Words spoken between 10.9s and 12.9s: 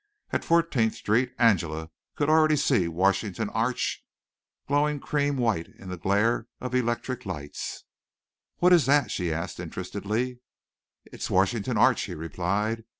"It's Washington Arch," he replied.